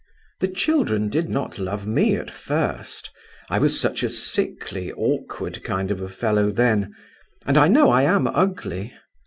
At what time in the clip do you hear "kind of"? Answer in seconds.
5.63-6.01